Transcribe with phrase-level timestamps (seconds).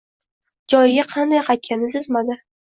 [0.73, 2.41] Joyiga qanday qaytganini sezmadi.